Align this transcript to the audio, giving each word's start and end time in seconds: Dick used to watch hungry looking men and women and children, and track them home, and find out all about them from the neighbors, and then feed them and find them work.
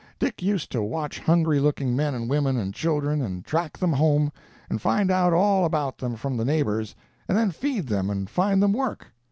Dick 0.17 0.41
used 0.41 0.71
to 0.71 0.81
watch 0.81 1.19
hungry 1.19 1.59
looking 1.59 1.95
men 1.95 2.15
and 2.15 2.27
women 2.27 2.57
and 2.57 2.73
children, 2.73 3.21
and 3.21 3.45
track 3.45 3.77
them 3.77 3.93
home, 3.93 4.31
and 4.67 4.81
find 4.81 5.11
out 5.11 5.31
all 5.31 5.63
about 5.63 5.99
them 5.99 6.15
from 6.15 6.37
the 6.37 6.43
neighbors, 6.43 6.95
and 7.27 7.37
then 7.37 7.51
feed 7.51 7.85
them 7.87 8.09
and 8.09 8.27
find 8.27 8.63
them 8.63 8.73
work. 8.73 9.11